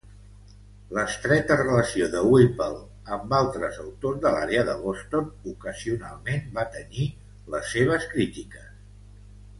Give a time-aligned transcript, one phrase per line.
[0.97, 2.79] L'estreta relació de Whipple
[3.17, 7.07] amb altres autors de l'àrea de Boston ocasionalment va tenyir
[7.57, 8.69] les seves crítiques.